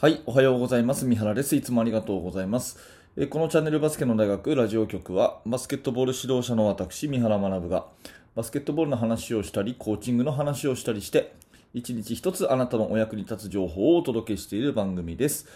[0.00, 1.04] はい、おはようございます。
[1.04, 1.54] 三原です。
[1.54, 2.78] いつもありがとうございます。
[3.18, 7.84] えこのチャンネルバスケの大学ラジオ局は、バスケットボール指導者の私、三原学が、
[8.34, 11.34] バスケットボールの話をしたり、コーチングの話をしたりして、
[11.74, 15.46] 一日一つあなたのお役に立つ情報をお届けしている番組です。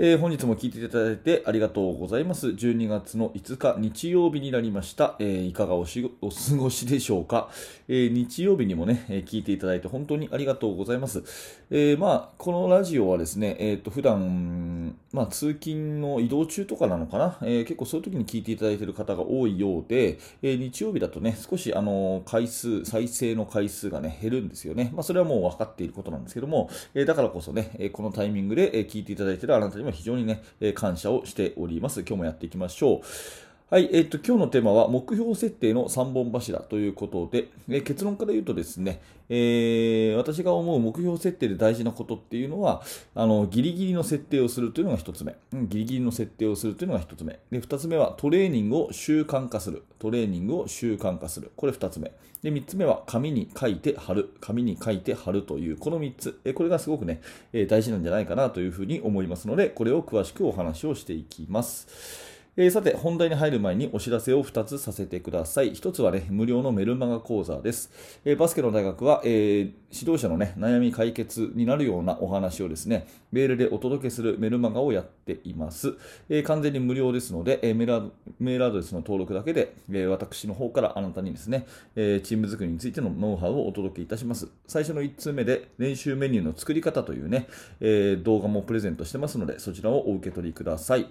[0.00, 2.46] えー、本日も聞いていただいてありがとうございます。
[2.46, 5.16] 12月の5日日曜日になりました。
[5.18, 7.50] えー、いかがおしお過ごしでしょうか、
[7.88, 11.24] えー、日曜日にもね、え聞いていただいて本当にありがとうございます。
[11.72, 24.90] えまあ、このラジオはですね、えっ、と、普段、まあ、通勤の移動中とかなのかな、え結構そういう時に聞いていただいている方が多いようで、え日曜日だとね、少しあの、回数、再生の回数がね、減るんですよね。
[24.94, 30.42] まあ、それはもう分かっていることなんですけども、えだからこそね、このタイミングで聞いていただいているあなたにも非常にね、
[30.74, 32.00] 感謝をしております。
[32.00, 33.47] 今日もやっていきましょう。
[33.70, 42.80] はい、えっと、今日のテーマは目標設定の3本柱ということで、え結論から言うとですね、えー、私が思う目標設定で大事なことっていうのは、
[43.14, 45.36] あの、ギリギリの設定をするというのが1つ目。
[45.52, 47.40] うん、ギリギリの設定をするというのが1つ目。
[47.50, 49.82] で、2つ目はトレーニングを習慣化する。
[49.98, 51.52] トレーニングを習慣化する。
[51.54, 52.10] これ2つ目。
[52.42, 54.30] で、3つ目は紙に書いて貼る。
[54.40, 56.40] 紙に書いて貼るという、この3つ。
[56.46, 57.20] えこれがすごくね、
[57.52, 62.37] え大事なんじゃないかなというふうに思いますので、これを詳しくお話をしていきます。
[62.60, 65.74] えー、さて、本題に入る前にお知らせを2つさせてください。
[65.74, 67.92] 1つはね、無料のメルマガ講座です。
[68.24, 75.94] えー、バスケの大学は、えー、指導者のね、悩み解決になるようなお話をですね、メールでお届けするメルマガをやっています。
[76.28, 84.48] え完全に無料ですので、えメールメールアドレスの登録だけで、え私の方からあなたにですね、えチーム作りについてのノウハウをお届けいたします。
[84.66, 87.46] 最初の1通目で練習メニューの作り方というね、
[87.80, 91.06] え動画もプレゼントしてますので、そちらをお受け取りください。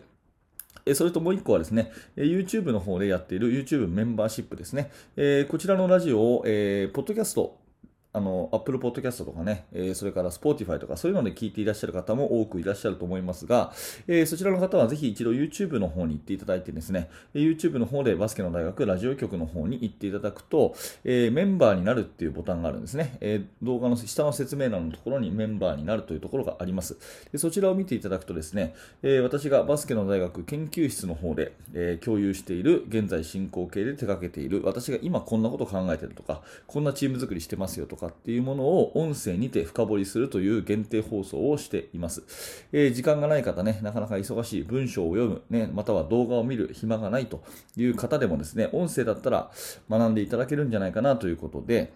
[0.96, 4.92] それともう一個はですね、YouTube の方でやっている YouTube メンバーシップですね。
[5.50, 7.58] こちらのラジオを、えー、ポッドキャスト
[8.14, 13.74] あの、Apple Podcast とかね、えー、それから Spotify とかそういうので聞いていらっしゃる方も多くいらっしゃると思いますが、
[14.08, 23.18] えー、そちらの方はぜひ一度 YouTube の方に行っていただいてですね、YouTube の方でバスケの大学ラジオ局の方に行っていただくと、えー、メンバーになるっていうボタンがあるんですね。
[23.22, 26.98] え動画の下の説明欄のところにメンバーになるというところがあります。
[27.32, 28.74] でそちらを見ていただくとですね、
[29.04, 42.24] え私がバスケの大学研究室の方で、え共有している現在進行形で手掛けている私が今こんなこと考えてるとか、こんなチーム作りしてますよとかかっていうものを音声にて深掘りするという限定放送をしています。
[42.72, 47.44] えー、時間がない方ね、なかなか忙しい文章を読む、ね、または動画を見る暇がないと
[47.76, 49.52] いう方でもですね、音声だったら
[49.90, 51.92] 学んでいただけるんじゃないかなということで、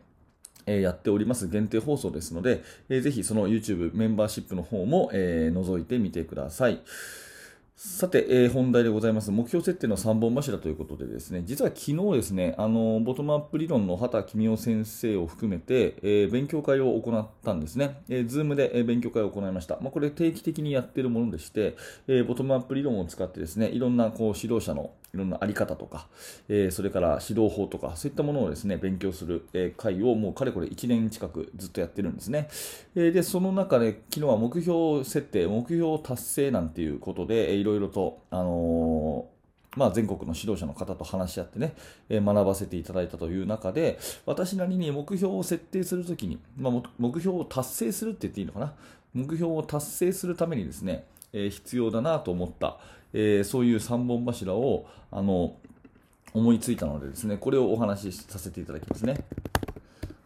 [0.68, 6.82] えやっております限定放送ですので、えー、ぜひその YouTube メンバーシップの方も、え、覗いてみてください。
[7.84, 9.32] さて、えー、本題でございます。
[9.32, 18.04] 目標設定の3本柱ということでですね、実は昨日ですね、あの、ボトムアップ理論の畑公夫先生を含めて、えー、勉強会を行ったんですね。
[18.08, 19.80] えー、ズームで、え勉強会を行いました。
[19.82, 21.76] まあ、これ定期的にやってるものでして、
[22.08, 26.08] えボトムアップ理論を使ってですね、いろんなこう指導者のいろんなあり方とか、
[26.48, 32.48] えー、それから指導法とか、そういったものをですね、勉強する、えー、会をもうかれこれ1年近くずっとやってるんですね。
[32.96, 39.28] えー、で、その中で昨日は目標設定、目標達成なんていうことで、えー、いろいろと、あの
[39.78, 41.74] まあ、全国の指導者の方と話し合ってね、
[42.10, 48.74] えー、学ばせていただいたという中で、私なりに目標を設定するときに、まあ、目標を達成するって言っていいのかな？
[49.14, 52.80] 目標を達成するためにですね、えー、必要だなと思った、
[53.14, 55.56] えー、そういう3本柱をあの
[56.34, 59.24] 思いついたのでですね、これをお話しさせていただきますね。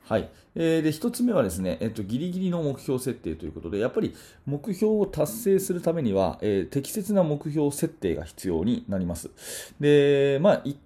[0.08, 0.30] はい。
[0.54, 4.14] えー、で、一つ目はですね、えっと、ギリギリの目標設定ということで、やっぱり
[4.46, 9.32] 目標を達成するためには、えー、適切な目標設定が必要になります。
[9.80, 10.78] で、まあ、例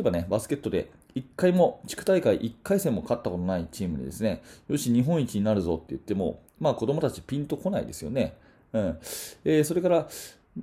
[0.00, 8.36] えばね、バスケットで1回も、地区大会1回戦も勝ったことないチームでですね、よし、日本一になるぞって言っても、まあ子供たちピンとこないですよね。
[8.72, 8.98] うん
[9.44, 10.08] えー、それから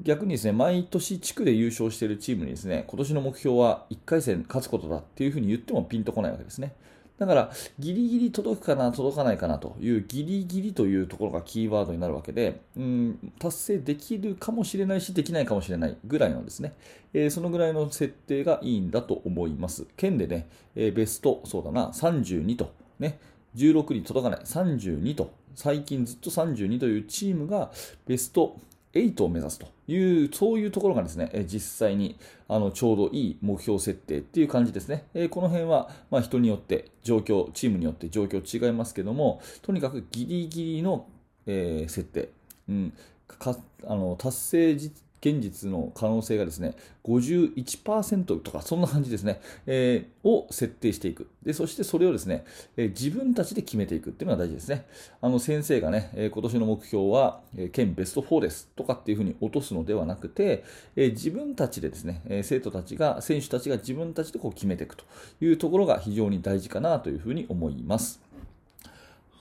[0.03, 6.73] 逆にですね、毎年地区で優勝しているチームにですね、今年の目標は1回戦勝つことだっていうふうに言ってもピンとこないわけですね。
[7.17, 16.73] だから、ギリギリ届くかな、届かないかなというギリギリというところがキーワードになるわけで、うん、達成できるかもしれないし、できないかもしれないぐらいのですね、
[17.13, 19.85] えー、そのぐらいの設定がいいんだと思います。
[19.95, 23.17] 県でね、えー、ベスト、そうだな、32と、ね、
[23.55, 27.71] 16に届かない、32と最近ずっと32というチームが
[28.05, 28.57] ベスト
[28.95, 35.05] 8を目指すという、そういうところがですね、実際にあのちょうどいい目標設定っていう感じですね。
[35.29, 41.07] この辺はま人によって状況、チームによって状況違いますけども、とにかくギリギリの、
[41.47, 42.29] え設定、
[42.67, 42.93] うん、
[43.27, 44.75] かあの達成
[45.25, 51.27] 現実の可能性がですね、51%とか、そんな感じですね、えー、を設定していく。
[51.43, 52.45] で、そしてそれをですね、
[52.77, 54.85] えー、自分たちで決めていくっていうのが大事ですね。
[55.21, 60.63] あの、先生がね、えー、今年の目標は、えー、県ベスト4ですとかっていうふうに落とすのではなくて、
[60.95, 65.05] えー、自分たちでですね、えー、生徒たちが、選手たちが自分たちでこう決めていくと
[65.41, 68.24] いうところが非常に大事かなというふうに思います。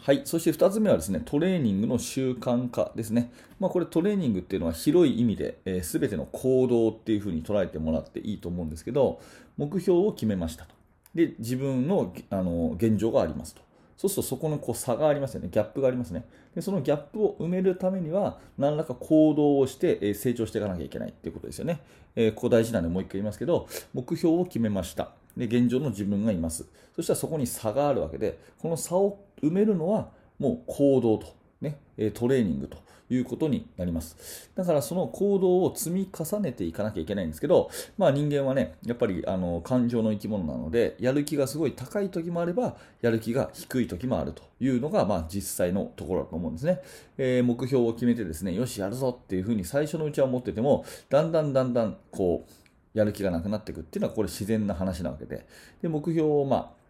[0.04, 0.20] はい。
[0.26, 3.32] そして2つ目はですね、トレーニングの習慣化ですね。
[3.58, 9.18] まあ、これトレーニングっていうのは広い意味で、えー、全ての行動っていうふうに捉えてもらっていいと思うんですけど、
[9.56, 10.74] 目標を決めましたと。
[11.14, 13.62] で、自分のあの現状がありますと。
[13.96, 15.48] そうするとそこのこう差がありますよね。
[15.50, 16.26] ギャップがありますね。
[16.54, 21.80] でそのギャップを埋めるためには、何らか行動をして、え成長していかなきゃいけないっていうことですよね。
[22.14, 25.12] えー、ここ大事なんでもう一回言いますけど、目標を決めました。
[25.34, 26.66] で、現状の自分がいます。
[26.94, 30.08] そしたらそこに差があるわけで、この差を埋めるのは、
[30.38, 31.26] もう行動と、
[31.60, 31.78] ね、
[32.14, 32.78] トレーニングと
[33.10, 34.50] いうことになります。
[34.54, 46.80] だからその行動を積み重ねていかなきゃいけないんですけど、まあ人間はね、やっぱりあの感情の生き物なので、やる気がすごい高い時もあれば、やる気が低い時もあるというのが、まあ実際のところだと思うんですね。
[47.18, 55.46] えー、目標を決めてですね、よし、やるぞっていうふうに最初のうちは思ってても、だんだんだんだんこう、やる気がなくなっていくっていうのはこれ自然な話なわけで、
[55.82, 56.83] で目標をまあ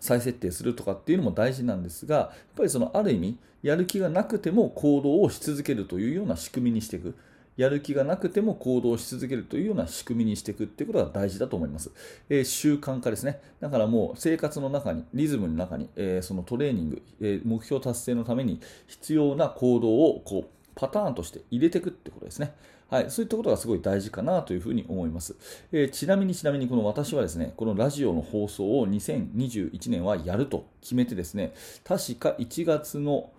[0.00, 7.14] 再設定するとかっていうのも大事なんですが、やっぱりそのある意味、やる気がなくても行動をし続けるというような仕組みにしていく。
[7.56, 11.90] やる気がなくても行動し続けるというような仕組みにしていくっていうことが大事だと思います。
[12.28, 13.40] えー、習慣化ですね。
[13.60, 22.54] だからもう生活の中に、リズムの中に、えー、そのトレーニング、えー、目標達成のために必要な行動をこうパターンとして入れていくってことですね。
[22.88, 25.34] はい、そういったことがすごい大事かなというふうに思います。
[25.72, 31.52] えー、ちなみにちなみにこの私はですね、このラジオの放送を2021年はやると決めてですね、
[31.82, 33.30] 確か1月の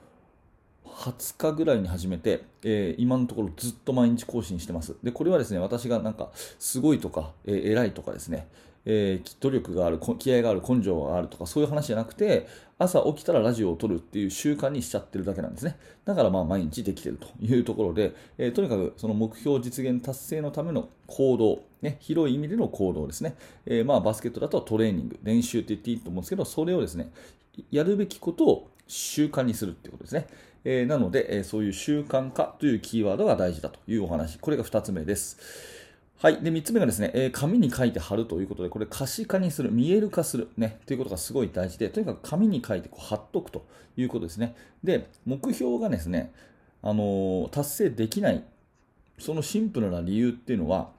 [0.85, 4.95] 20日ぐらいに始めて、えー、今のところずっと毎日更新してます。
[5.01, 6.29] で、これはですね、私がなんか
[6.59, 8.47] すごいとか、えー、偉いとかですね、
[8.89, 12.47] えー、努力がある、気合がある、根性があるとかそういう話じゃなくて、
[12.79, 15.77] 朝起きたらラジオを撮るっていう習慣にしちゃってるだけなんですね。
[16.05, 23.35] だからまあ毎日できてるというところで、えー、とにかくその目標実現達成のための行動、ね、広い意味での行動ですね。
[23.65, 27.11] えー、まあバスケットだとトレーニング、練習って言っていいと思うんですけど、それをですね、
[27.71, 30.27] やるべきことを習慣にするっていうことですね。
[30.63, 34.37] えー、なので、えそういう習慣化というキーワードが大事だというお話。
[34.37, 35.76] これが2つ目です。
[36.19, 36.41] はい。
[36.41, 44.55] で、3つ目がですね、えー、紙に書いて貼るということで、これ可視化にする、見える化する、ね、ということがすごい大事で、とにかく紙に書いてこう貼っとくということですね。
[44.83, 46.33] で、目標がですね、
[46.81, 48.43] あのー、達成できない、
[49.19, 50.89] そのシンプルな理由っていうのは、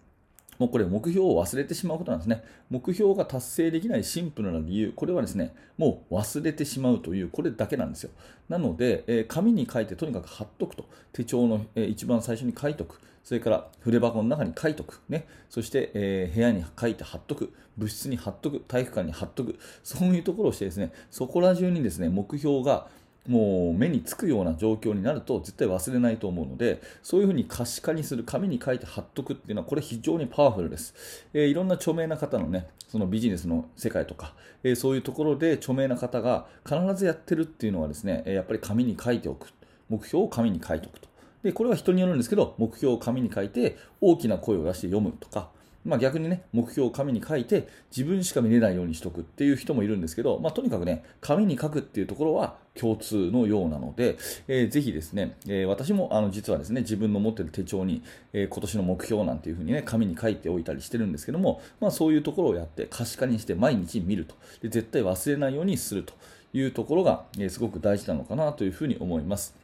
[0.58, 2.42] もうこれ目標を忘れてしまうことなんですね。
[2.70, 8.10] 目標が達成できないシンプルな理由、これはですね、もう忘れてしまうという、これだけなんですよ。
[8.48, 10.84] なので、えー、紙に書いてとにかく貼っとくと。
[11.12, 13.00] 手帳の、えー、一番最初に書いとく。
[13.22, 15.00] それから筆箱の中に書いとく。
[15.08, 15.26] ね。
[15.50, 17.52] そして、えー、部屋に書いて貼っとく。
[17.76, 18.60] 物質に貼っとく。
[18.60, 19.58] 体育館に貼っとく。
[19.84, 22.88] そういうところをしてですね、そこら中にですね、目標が
[23.28, 30.94] もう目につくような状況になると絶対忘れないと思うので、そういうふうに可視化にする、紙に書いて貼っとくっていうのは、これ非常にパワフルです。
[31.34, 34.34] えー、いろんな著名な方のね、そのビジネスの世界とか、
[34.64, 39.48] えー、そういうところで著名な方が必ずやってるっていうのはですね、やっぱり紙に書いておく。
[39.90, 41.08] 目標を紙に書いておくと。
[41.42, 45.50] で、これは人によるんですけど、目標を紙に書いて大きな声を出して読むとか、
[45.84, 64.34] まあ、逆にね、目標を紙に書いて自分しか見れないようにしとくっていう人もいるんですけど、まあ、とにかくね、紙に書くっていうところは共通のようなので、えー、ぜひですね、えー、私もあの実はですね、自分の持ってる手帳に、えー、今年の目標なんていうふうにね、紙に書いておいたりしてるんですけども、まあ、そういうところをやって可視化にして毎日見ると。
[64.62, 66.14] で絶対忘れないようにすると
[66.52, 69.57] いうところが、えすごく大事なのかなというふうに思います。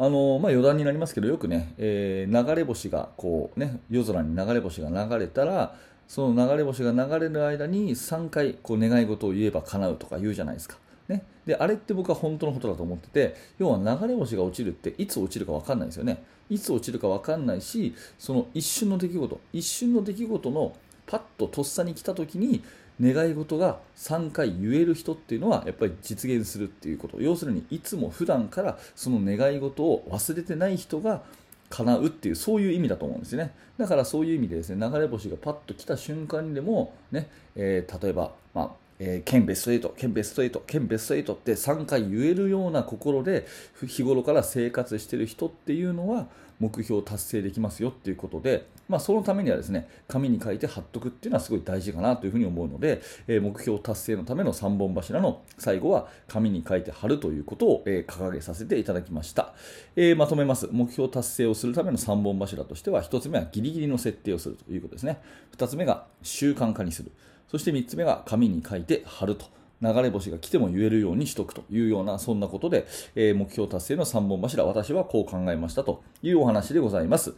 [0.00, 5.74] あのまあ、余談になりますけど、よくね、えー、流れ星がこう、ね、夜空に流れ星が流れたら、
[6.06, 10.76] その流れ星が流れる間に3回こう願い事を言えば叶うとか言うじゃないですか。
[11.08, 16.22] ね、であれって僕は本当のことだと思ってて、要は流れ星が落ちるっていつ落ちるか分かんないですよね。
[16.48, 20.76] いつ落ちるか分かんないし、その一瞬の出来事、一瞬の出来事の
[21.06, 22.62] パッととっさに来た時に、
[23.00, 31.22] 願い事が3回言える人っていうのはやっぱり実現するっていうこと要するにいつも普段からその願い事を忘れてない人が
[31.70, 33.54] 叶うっていうそういう意味だと思うんですね。
[33.76, 43.46] だからそういう意味でですね流れ星がパッと来た瞬間にでもね、えー、例えば、まあえー、県ベスト8、県ベスト8、県ベスト8って3回言えるような心で
[43.86, 46.26] 日頃から生活している人っていうのは
[46.60, 59.54] 目標を達成できますよっていうことで、まあ、そのためにはですね紙に書いて貼っとくっていうのはすごい大事かなというふうに思うので、えー、目標達成のための3本柱の最後は紙に書いて貼るということを、えー、掲げさせていただきました、
[59.94, 60.68] えー、まとめます。
[60.72, 65.20] 目標達成をするための3本柱としては1つ目はギリギリの設定をするということですね。
[65.56, 67.12] 2つ目が習慣化にする。
[67.50, 69.46] そして3つ目が紙に書いて貼ると。
[69.80, 77.34] 流れ星が来ても言えるようにしとくというような、そんなことで、えー、目標達成の3本柱、私はこう考えましたというお話でございます。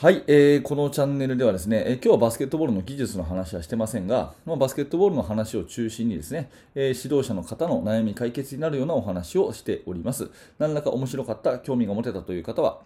[0.00, 10.30] はい、えー、このチャンネルではですね、えー、今日はバスケットボールの技術の話はしてませんが、まあ、バスケットボールの話を中心にですね、えー、指導者の方の悩み解決になるようなお話をしております。
[10.58, 12.80] 何らか面白かった、興味が持てたという方は、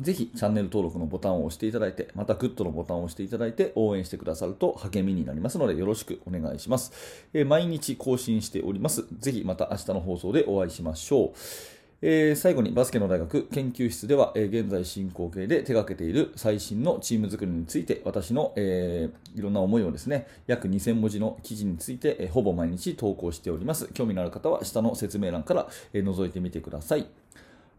[0.00, 6.92] ぜひチャンネル登録のボタンを押していただいて、またグッドのボタンを押していただいて応援してくださると励みになりますのでよろしくお願いします。
[7.32, 9.06] えー、毎日更新しております。
[9.18, 11.76] ぜひまた明日の放送でお会いしましょう。
[12.02, 27.06] えー、最後にバスケの大学研究室では、えー、現在進行形で手掛けている最新のチーム作りについて私の、えー、いろんな思いをですね約2000文字の記事について、えほぼ毎日投稿しております興味のある方は下の説明欄から、え覗いてみてください